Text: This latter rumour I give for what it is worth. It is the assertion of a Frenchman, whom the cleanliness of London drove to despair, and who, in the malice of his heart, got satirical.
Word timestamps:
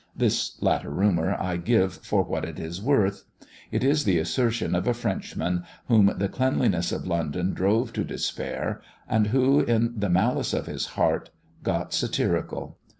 This 0.15 0.59
latter 0.63 0.89
rumour 0.89 1.35
I 1.39 1.57
give 1.57 1.93
for 1.93 2.23
what 2.23 2.43
it 2.43 2.57
is 2.59 2.81
worth. 2.81 3.23
It 3.71 3.83
is 3.83 4.03
the 4.03 4.17
assertion 4.17 4.73
of 4.73 4.87
a 4.87 4.95
Frenchman, 4.95 5.63
whom 5.89 6.11
the 6.17 6.27
cleanliness 6.27 6.91
of 6.91 7.05
London 7.05 7.53
drove 7.53 7.93
to 7.93 8.03
despair, 8.03 8.81
and 9.07 9.27
who, 9.27 9.59
in 9.59 9.93
the 9.95 10.09
malice 10.09 10.55
of 10.55 10.65
his 10.65 10.87
heart, 10.97 11.29
got 11.61 11.93
satirical. 11.93 12.79